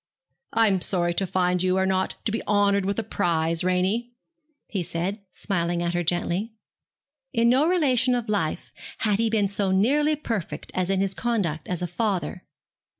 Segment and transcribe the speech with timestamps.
[0.53, 4.15] 'I am sorry to find you are not to be honoured with a prize, Ranie,'
[4.67, 6.55] he said, smiling at her gently.
[7.33, 11.67] In no relation of life had he been so nearly perfect as in his conduct
[11.67, 12.45] as a father.